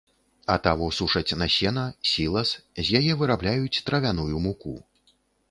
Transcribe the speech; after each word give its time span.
Атаву 0.53 0.87
сушаць 0.99 1.35
на 1.41 1.47
сена, 1.55 1.83
сілас, 2.13 2.55
з 2.85 3.01
яе 3.01 3.13
вырабляюць 3.21 3.81
травяную 3.91 4.35
муку. 4.49 4.73